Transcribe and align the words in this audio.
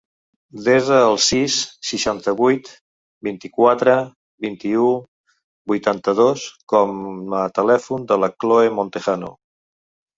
Desa 0.67 0.95
el 1.09 1.19
sis, 1.25 1.57
setanta-vuit, 1.89 2.71
vint-i-quatre, 3.29 3.95
vint-i-u, 4.49 4.89
vuitanta-dos 5.75 6.51
com 6.77 7.01
a 7.45 7.47
telèfon 7.63 8.13
de 8.15 8.23
la 8.27 8.35
Chloe 8.43 8.77
Montejano. 8.81 9.35